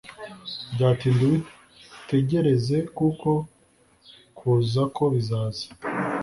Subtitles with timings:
[0.73, 3.29] byatinda ubitegereze kuko
[4.37, 5.65] kuza ko bizaza